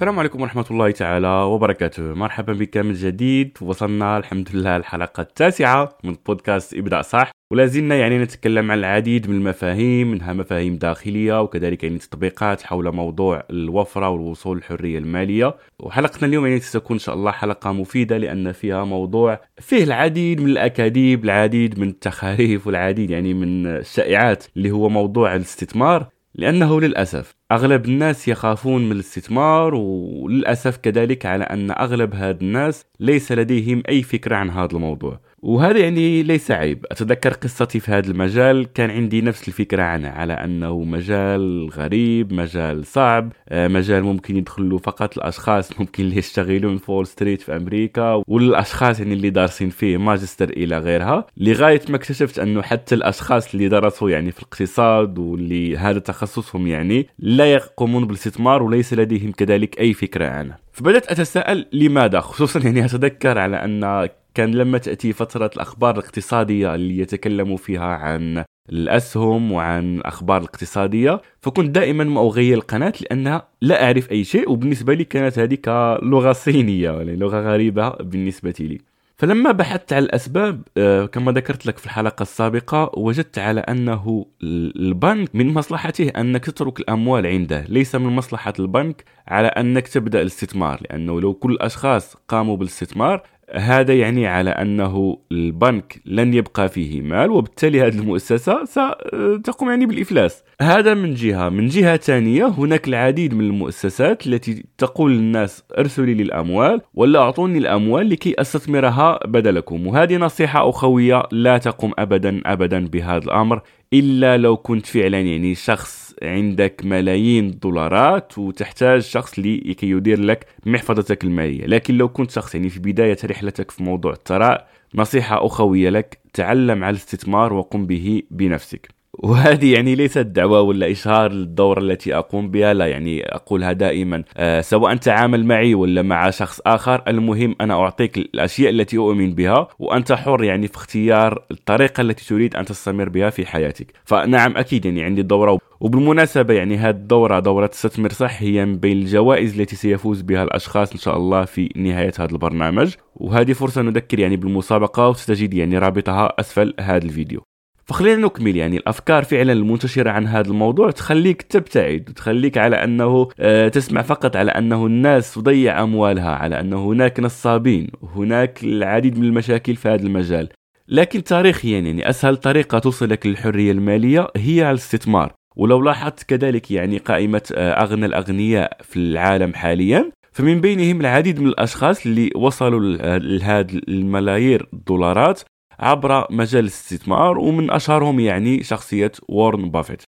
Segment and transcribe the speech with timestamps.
[0.00, 2.02] السلام عليكم ورحمة الله تعالى وبركاته.
[2.02, 3.58] مرحبا بك من جديد.
[3.60, 7.30] وصلنا الحمد لله الحلقة التاسعة من بودكاست ابدأ صح.
[7.52, 12.92] ولا زلنا يعني نتكلم عن العديد من المفاهيم منها مفاهيم داخلية وكذلك يعني تطبيقات حول
[12.92, 15.56] موضوع الوفرة والوصول للحرية المالية.
[15.80, 20.50] وحلقتنا اليوم يعني ستكون إن شاء الله حلقة مفيدة لأن فيها موضوع فيه العديد من
[20.50, 26.06] الأكاذيب العديد من التخاريف والعديد يعني من الشائعات اللي هو موضوع الاستثمار.
[26.40, 33.32] لأنه للأسف أغلب الناس يخافون من الاستثمار وللأسف كذلك على أن أغلب هاد الناس ليس
[33.32, 35.20] لديهم أي فكرة عن هذا الموضوع.
[35.42, 36.86] وهذا يعني ليس عيب.
[36.90, 38.72] أتذكر قصتي في هذا المجال.
[38.72, 44.70] كان عندي نفس الفكرة عنه على أنه مجال غريب مجال صعب آه، مجال ممكن يدخل
[44.70, 49.70] له فقط الأشخاص ممكن اللي يشتغلون في وول ستريت في أمريكا والأشخاص يعني اللي دارسين
[49.70, 51.26] فيه ماجستير إلى غيرها.
[51.36, 57.06] لغاية ما اكتشفت أنه حتى الأشخاص اللي درسوا يعني في الاقتصاد واللي هذا تخصصهم يعني
[57.18, 60.56] لا يقومون بالاستثمار وليس لديهم كذلك أي فكرة عنه.
[60.72, 66.98] فبدأت أتساءل لماذا؟ خصوصا يعني أتذكر على أن كان لما تأتي فترة الأخبار الاقتصادية اللي
[66.98, 74.10] يتكلموا فيها عن الأسهم وعن الأخبار الاقتصادية فكنت دائما ما أغير القناة لأنها لا أعرف
[74.10, 78.78] أي شيء وبالنسبة لي كانت هذه كلغة صينية يعني لغة غريبة بالنسبة لي.
[79.16, 85.34] فلما بحثت على الأسباب آه، كما ذكرت لك في الحلقة السابقة وجدت على أنه البنك
[85.34, 87.64] من مصلحته أنك تترك الأموال عنده.
[87.68, 93.22] ليس من مصلحة البنك على أنك تبدأ الاستثمار لأنه لو كل الأشخاص قاموا بالاستثمار
[93.54, 100.44] هذا يعني على أنه البنك لن يبقى فيه مال وبالتالي هذه المؤسسة ستقوم يعني بالإفلاس.
[100.62, 101.48] هذا من جهة.
[101.48, 107.58] من جهة ثانية هناك العديد من المؤسسات التي تقول للناس ارسلي لي الأموال ولا أعطوني
[107.58, 109.86] الأموال لكي أستثمرها بدلكم.
[109.86, 113.62] وهذه نصيحة أخوية لا تقم أبدا أبدا بهذا الأمر.
[113.92, 121.24] إلا لو كنت فعلا يعني شخص عندك ملايين الدولارات وتحتاج شخص لكي يدير لك محفظتك
[121.24, 121.66] المالية.
[121.66, 126.84] لكن لو كنت شخص يعني في بداية رحلتك في موضوع الثراء نصيحة أخوية لك تعلم
[126.84, 128.99] على الاستثمار وقم به بنفسك.
[129.18, 134.24] وهذه يعني ليست دعوة ولا إشهار للدورة التي أقوم بها لا يعني أقولها دائما.
[134.36, 139.68] أه سواء تعامل معي ولا مع شخص آخر المهم أنا أعطيك الأشياء التي أؤمن بها
[139.78, 143.86] وأنت حر يعني في اختيار الطريقة التي تريد أن تستمر بها في حياتك.
[144.04, 148.96] فنعم أكيد يعني عندي دورة وبالمناسبة يعني هذه الدورة دورة استثمر صح هي من بين
[148.96, 152.94] الجوائز التي سيفوز بها الأشخاص إن شاء الله في نهاية هذا البرنامج.
[153.14, 157.49] وهذه فرصة نذكر يعني بالمسابقة وستجد يعني رابطها أسفل هذا الفيديو.
[157.90, 163.68] فخلينا نكمل يعني الأفكار فعلا المنتشرة عن هذا الموضوع تخليك تبتعد وتخليك على أنه آه،
[163.68, 169.76] تسمع فقط على أنه الناس تضيع أموالها على أنه هناك نصابين وهناك العديد من المشاكل
[169.76, 170.48] في هذا المجال.
[170.88, 175.32] لكن تاريخيا يعني أسهل طريقة توصلك للحرية المالية هي الاستثمار.
[175.56, 181.46] ولو لاحظت كذلك يعني قائمة آه، أغنى الأغنياء في العالم حاليا فمن بينهم العديد من
[181.46, 182.80] الأشخاص اللي وصلوا
[183.18, 185.42] لهذه الملايير الدولارات.
[185.80, 190.02] عبر مجال الاستثمار ومن أشهرهم يعني شخصية وارن بافيت.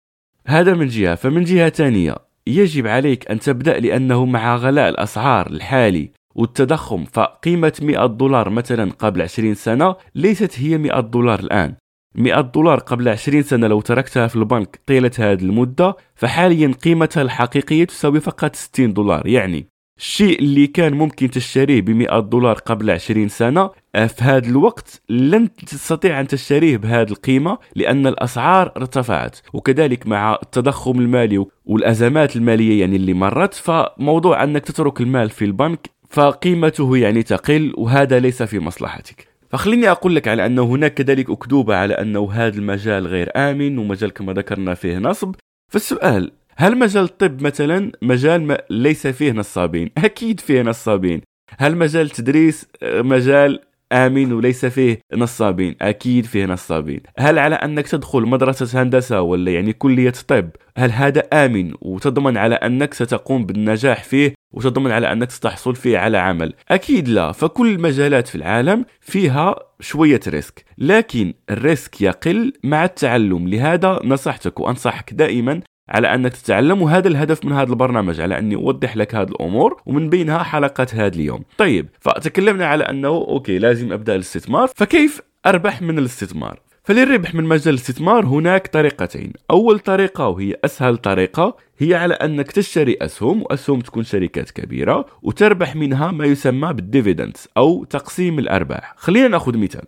[0.48, 2.16] هذا من جهة فمن جهة ثانية
[2.48, 9.22] يجب عليك أن تبدأ لأنه مع غلاء الأسعار الحالي والتضخم فقيمة 100 دولار مثلا قبل
[9.22, 11.76] 20 سنة ليست هي 100 دولار الآن.
[12.16, 17.84] 100 دولار قبل 20 سنة لو تركتها في البنك طيلة هذه المدة فحاليا قيمتها الحقيقية
[17.86, 19.71] تساوي فقط 60 دولار يعني
[20.02, 25.02] الشيء اللي كان ممكن تشتريه ب 100 دولار قبل 20 سنة آه، في هذا الوقت
[25.10, 29.38] لن تستطيع أن تشتريه بهذه القيمة لأن الأسعار ارتفعت.
[29.54, 35.90] وكذلك مع التضخم المالي والأزمات المالية يعني اللي مرت فموضوع أنك تترك المال في البنك
[36.10, 39.28] فقيمته يعني تقل وهذا ليس في مصلحتك.
[39.50, 44.14] فخليني أقول لك على أنه هناك كذلك أكذوبة على أنه هذا المجال غير آمن ومجال
[44.14, 45.36] كما ذكرنا فيه نصب.
[45.72, 46.32] فالسؤال
[46.62, 51.22] هل مجال الطب مثلا مجال ما ليس فيه نصابين؟ أكيد فيه نصابين.
[51.60, 53.60] هل مجال التدريس آه، مجال
[53.92, 55.76] آمن وليس فيه نصابين.
[55.82, 57.02] أكيد فيه نصابين.
[57.18, 62.56] هل على أنك تدخل مدرسة هندسة ولا يعني كلية طب؟ هل هذا آمن وتضمن على
[62.56, 67.32] أنك ستقوم بالنجاح فيه وتضمن على أنك ستحصل فيه على عمل؟ أكيد لا.
[67.32, 70.66] فكل المجالات في العالم فيها شوية risk.
[70.78, 73.48] لكن ال risk يقل مع التعلم.
[73.48, 78.98] لهذا نصحتك وأنصحك دائما على أنك تتعلم وهذا الهدف من هذا البرنامج على أني أوضح
[78.98, 81.44] لك هذه الأمور ومن بينها حلقة هذا اليوم.
[81.58, 87.74] طيب فتكلمنا على أنه okay لازم أبدأ الاستثمار فكيف أربح من الاستثمار؟ فللربح من مجال
[87.74, 89.34] الاستثمار هناك طريقتين.
[89.52, 95.76] أول طريقة وهي أسهل طريقة هي على أنك تشتري أسهم وأسهم تكون شركات كبيرة وتربح
[95.76, 98.94] منها ما يسمى بال dividends أو تقسيم الأرباح.
[98.98, 99.84] خلينا نأخذ مثال.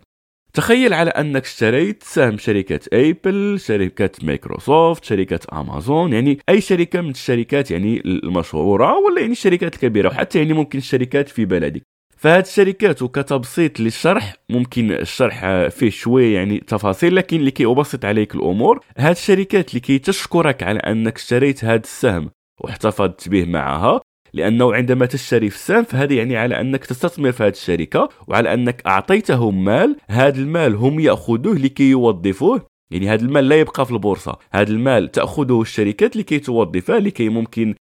[0.54, 7.10] تخيل على أنك اشتريت سهم شركة Apple، شركة مايكروسوفت، شركة امازون، يعني أي شركة من
[7.10, 11.82] الشركات يعني المشهورة ولا يعني الشركات الكبيرة وحتى يعني ممكن الشركات في بلدك.
[12.16, 18.80] فهاد الشركات وكتبسيط للشرح ممكن الشرح فيه شوية يعني تفاصيل لكن لكي ابسط عليك الأمور
[18.98, 22.30] هاد الشركات لكي تشكرك على أنك اشتريت هاد السهم
[22.60, 24.00] واحتفظت به معها
[24.34, 28.82] لأنه عندما تشتري في السهم فهذا يعني على أنك تستثمر في هذه الشركة وعلى أنك
[28.86, 32.66] اعطيتهم مال هذا المال هم يأخذوه لكي يوظفوه.
[32.90, 37.74] يعني هذا المال لا يبقى في البورصة هذا المال تأخذه الشركات لكي توظفه لكي ممكن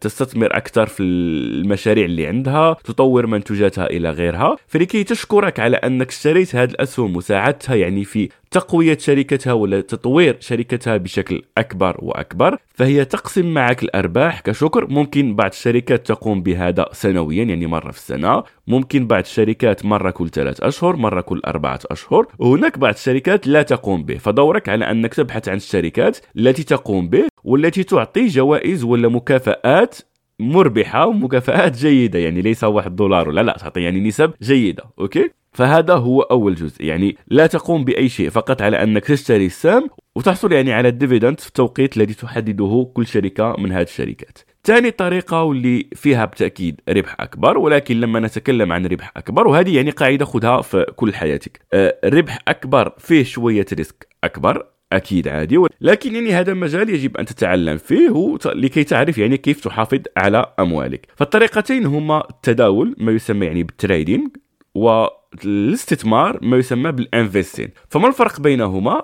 [0.00, 4.56] تستثمر أكثر في المشاريع اللي عندها تطور منتوجاتها إلى غيرها.
[4.66, 10.96] فلكي تشكرك على أنك اشتريت هذه الأسهم وساعدتها يعني في تقوية شركتها ولا تطوير شركتها
[10.96, 12.58] بشكل أكبر وأكبر.
[12.74, 14.86] فهي تقسم معك الأرباح كشكر.
[14.90, 18.42] ممكن بعض الشركات تقوم بهذا سنويا يعني مرة في السنة.
[18.66, 22.26] ممكن بعض الشركات مرة كل ثلاث أشهر مرة كل أربعة أشهر.
[22.38, 24.18] وهناك بعض الشركات لا تقوم به.
[24.18, 27.24] فدورك على أنك تبحث عن الشركات التي تقوم به.
[27.46, 29.98] والتي تعطي جوائز ولا مكافآت
[30.40, 35.94] مربحة ومكافآت جيدة يعني ليس واحد دولار ولا لا تعطي يعني نسب جيدة okay؟ فهذا
[35.94, 40.72] هو أول جزء يعني لا تقوم بأي شيء فقط على أنك تشتري السهم وتحصل يعني
[40.72, 44.38] على ال dividend في التوقيت الذي تحدده كل شركة من هذه الشركات.
[44.64, 49.90] ثاني طريقة واللي فيها بالتأكيد ربح أكبر ولكن لما نتكلم عن ربح أكبر وهذه يعني
[49.90, 51.60] قاعدة خذها في كل حياتك.
[51.72, 55.58] أه ربح أكبر فيه شوية risk أكبر أكيد عادي.
[55.80, 61.06] لكن يعني هذا مجال يجب أن تتعلم فيه لكي تعرف يعني كيف تحافظ على أموالك.
[61.16, 64.28] فالطريقتين هما التداول ما يسمى يعني بال trading
[64.74, 67.70] والاستثمار ما يسمى بال investing.
[67.90, 69.02] فما الفرق بينهما؟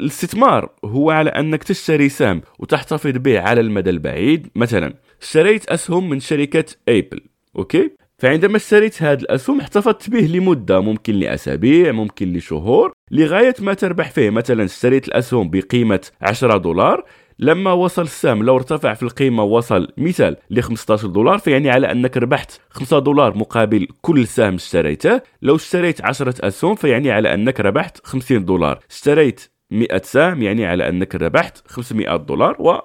[0.00, 4.48] الاستثمار هو على أنك تشتري سهم وتحتفظ به على المدى البعيد.
[4.56, 7.20] مثلا اشتريت أسهم من شركة Apple
[7.58, 14.10] okay؟ فعندما اشتريت هذه الأسهم احتفظت به لمدة ممكن لأسابيع ممكن لشهور لغاية ما تربح
[14.10, 14.30] فيه.
[14.30, 17.04] مثلا اشتريت الأسهم بقيمة 10 دولار
[17.38, 22.16] لما وصل السهم لو ارتفع في القيمة وصل مثال ل 15 دولار فيعني على أنك
[22.16, 25.20] ربحت 5 دولار مقابل كل سهم اشتريته.
[25.42, 28.78] لو اشتريت 10 أسهم فيعني على أنك ربحت 50 دولار.
[28.90, 29.40] اشتريت
[29.70, 32.56] 100 سهم يعني على أنك ربحت 500 دولار.
[32.58, 32.78] و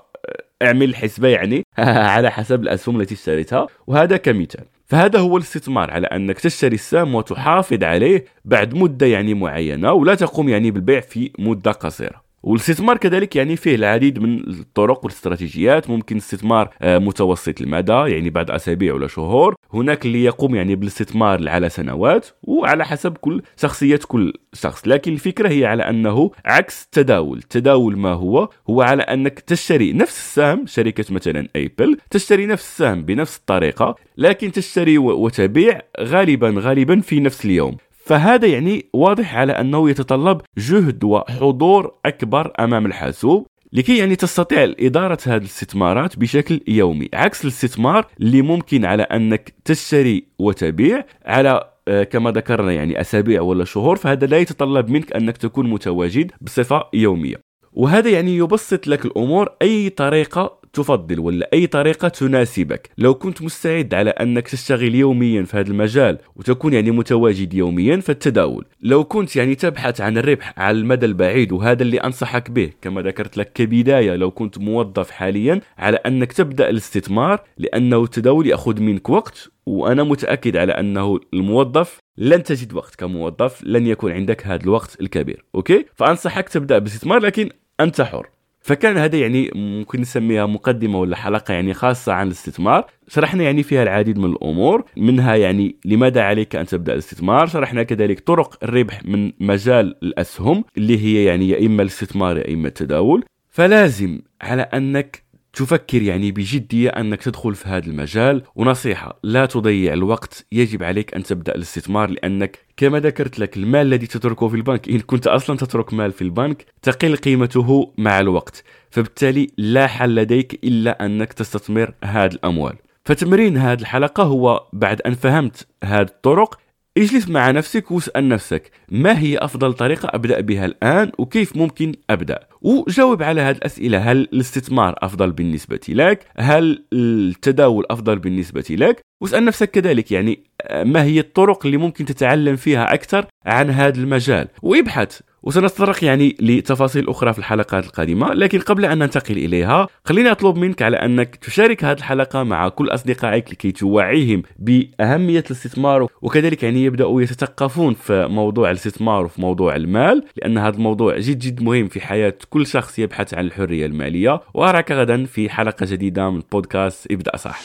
[0.62, 1.64] اعمل الحسبة يعني
[2.16, 3.68] على حسب الأسهم التي اشتريتها.
[3.88, 4.66] وهذا كمثال.
[4.92, 10.50] فهذا هو الاستثمار على أنك تشتري السهم وتحافظ عليه بعد مدة يعني معينة ولا تقوم
[10.50, 12.31] يعني بالبيع في مدة قصيرة.
[12.44, 15.90] والاستثمار كذلك يعني فيه العديد من الطرق والاستراتيجيات.
[15.90, 19.56] ممكن استثمار آه، متوسط المدى يعني بعد أسابيع ولا شهور.
[19.74, 24.88] هناك اللي يقوم يعني بالاستثمار على سنوات وعلى حسب كل شخصيه كل شخص.
[24.88, 30.18] لكن الفكرة هي على أنه عكس التداول التداول ما هو؟ هو على أنك تشتري نفس
[30.18, 37.20] السهم شركة مثلا ايبل تشتري نفس السهم بنفس الطريقة لكن تشتري وتبيع غالبا غالبا في
[37.20, 37.78] نفس اليوم.
[38.06, 45.18] فهذا يعني واضح على أنه يتطلب جهد وحضور أكبر أمام الحاسوب لكي يعني تستطيع إدارة
[45.26, 47.10] هذه الاستثمارات بشكل يومي.
[47.14, 53.66] عكس الاستثمار اللي ممكن على أنك تشتري وتبيع على آه، كما ذكرنا يعني أسابيع ولا
[53.66, 57.36] شهور فهذا لا يتطلب منك أنك تكون متواجد بصفة يومية.
[57.74, 62.90] وهذا يعني يبسط لك الأمور أي طريقة تفضل ولا أي طريقة تناسبك.
[62.98, 68.66] لو كنت مستعد على أنك تشتغل يوميا في هذا المجال وتكون يعني متواجد يوميا فالتداول.
[68.82, 73.38] لو كنت يعني تبحث عن الربح على المدى البعيد وهذا اللي أنصحك به كما ذكرت
[73.38, 79.52] لك كبداية لو كنت موظف حاليا على أنك تبدأ الاستثمار لأنه التداول يأخذ منك وقت
[79.66, 82.96] وأنا متأكد على أنه الموظف لن تجد وقت.
[82.96, 85.46] كموظف لن يكون عندك هذا الوقت الكبير.
[85.56, 87.50] أوكي؟ فأنصحك تبدأ باستثمار لكن
[87.80, 88.30] أنت حر.
[88.62, 92.86] فكان هذا يعني ممكن نسميها مقدمة ولا حلقة يعني خاصة عن الاستثمار.
[93.08, 98.20] شرحنا يعني فيها العديد من الأمور منها يعني لماذا عليك أن تبدأ الاستثمار؟ شرحنا كذلك
[98.20, 103.26] طرق الربح من مجال الأسهم اللي هي يعني يا إما الاستثمار يا إما التداول.
[103.50, 108.44] فلازم على أنك تفكر يعني بجدية أنك تدخل في هذا المجال.
[108.56, 110.46] ونصيحة لا تضيع الوقت.
[110.52, 115.00] يجب عليك أن تبدأ الاستثمار لأنك كما ذكرت لك المال الذي تتركه في البنك إن
[115.00, 118.64] كنت أصلا تترك مال في البنك تقل قيمته مع الوقت.
[118.90, 122.76] فبالتالي لا حل لديك إلا أنك تستثمر هذه الأموال.
[123.06, 126.60] فتمرين هذه الحلقة هو بعد أن فهمت هذه الطرق.
[126.98, 132.51] اجلس مع نفسك واسأل نفسك ما هي أفضل طريقة أبدأ بها الآن وكيف ممكن أبدأ؟
[132.62, 139.46] وجاوب على هذه الأسئلة هل الاستثمار أفضل بالنسبة لك؟ هل التداول أفضل بالنسبة لك؟ واسأل
[139.46, 145.22] نفسك كذلك يعني ما هي الطرق اللي ممكن تتعلم فيها أكثر عن هذا المجال؟ وابحث
[145.44, 150.82] وسنتطرق يعني لتفاصيل أخرى في الحلقات القادمة لكن قبل أن ننتقل إليها خليني أطلب منك
[150.82, 157.22] على أنك تشارك هذه الحلقة مع كل أصدقائك لكي توعيهم بأهمية الاستثمار وكذلك يعني يبدأوا
[157.22, 162.34] يتثقفون في موضوع الاستثمار وفي موضوع المال لأن هذا الموضوع جد جد مهم في حياة
[162.50, 164.42] كل شخص يبحث عن الحرية المالية.
[164.54, 167.60] وأراك غدا في حلقة جديدة من بودكاست إبدأ صح.